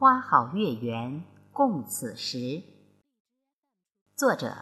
[0.00, 2.62] 花好月圆共此时。
[4.16, 4.56] 作者：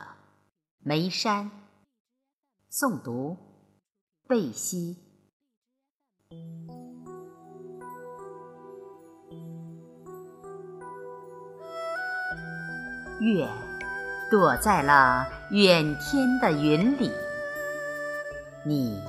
[0.80, 1.49] 梅山。
[2.73, 3.37] 诵读：
[4.27, 4.97] 贝西。
[13.20, 13.48] 月
[14.32, 17.12] 躲在了远天的云里，
[18.64, 19.00] 你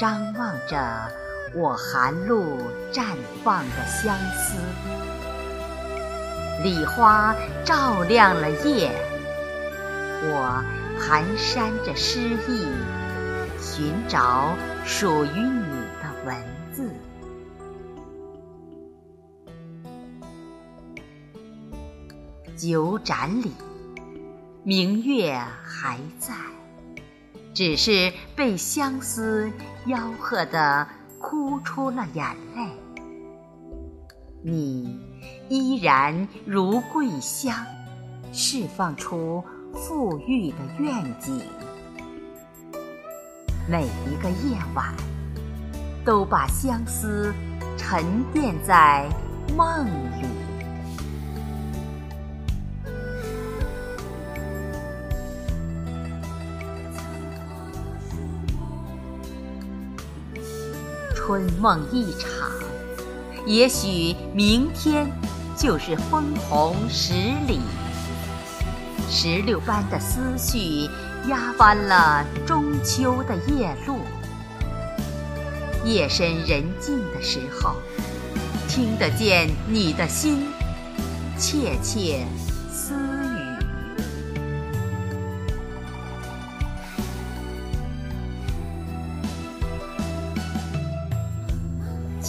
[0.00, 1.08] 张望着
[1.54, 2.58] 我寒露
[2.92, 4.58] 绽放的相思，
[6.64, 8.90] 礼花照亮了夜，
[10.22, 10.64] 我
[10.98, 12.66] 蹒跚着诗意，
[13.60, 15.68] 寻找属于你
[16.00, 16.34] 的文
[16.72, 16.90] 字。
[22.56, 23.52] 酒盏里，
[24.62, 26.32] 明月还在，
[27.52, 29.52] 只是被相思
[29.86, 30.88] 吆喝的
[31.20, 32.24] 哭出了眼
[32.56, 32.83] 泪。
[34.46, 35.00] 你
[35.48, 37.64] 依然如桂香，
[38.30, 39.42] 释放出
[39.72, 41.40] 馥郁的愿景。
[43.66, 44.94] 每一个夜晚，
[46.04, 47.32] 都把相思
[47.78, 49.08] 沉淀在
[49.56, 50.26] 梦里。
[61.14, 62.50] 春梦一场，
[63.46, 65.10] 也许明天
[65.56, 67.12] 就是枫红十
[67.46, 67.60] 里。
[69.10, 70.88] 石榴般的思绪
[71.28, 73.98] 压弯了中秋的夜路。
[75.84, 77.76] 夜深人静的时候，
[78.66, 80.48] 听得见你的心
[81.38, 82.24] 切切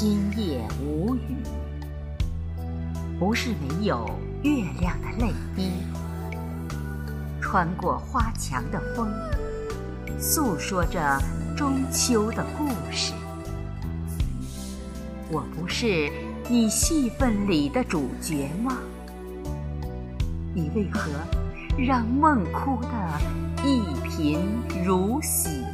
[0.08, 1.36] 今夜无语，
[3.18, 4.08] 不是没有
[4.44, 5.72] 月亮的泪滴。
[7.42, 9.12] 穿过花墙的风，
[10.20, 11.20] 诉说着
[11.58, 13.14] 中秋的故事。
[15.32, 16.12] 我不是
[16.48, 18.78] 你戏份里的主角吗？
[20.54, 21.10] 你为何
[21.80, 24.40] 让梦哭得一贫
[24.86, 25.65] 如洗？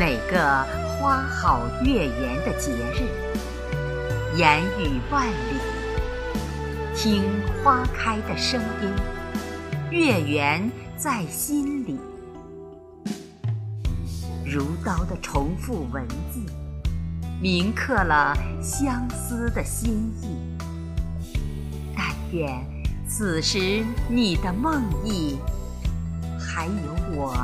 [0.00, 0.66] 每个
[0.96, 3.04] 花好月圆的节日，
[4.34, 5.60] 言语万里，
[6.96, 7.22] 听
[7.62, 8.88] 花开的声音，
[9.90, 11.98] 月圆在心里，
[14.46, 16.40] 如刀的重复文字，
[17.38, 20.34] 铭刻了相思的心意。
[21.94, 22.48] 但愿
[23.06, 25.36] 此时你的梦呓，
[26.38, 27.36] 还有我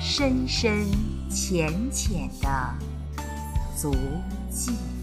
[0.00, 1.17] 深深。
[1.30, 2.74] 浅浅的
[3.76, 3.92] 足
[4.50, 4.97] 迹。